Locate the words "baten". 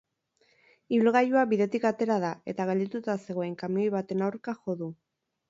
3.99-4.27